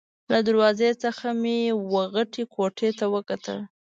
له 0.31 0.39
دروازې 0.47 0.89
څخه 1.03 1.27
مې 1.41 1.59
وه 1.91 2.03
غټې 2.13 2.43
کوټې 2.53 2.89
ته 2.99 3.05
وکتل. 3.15 3.59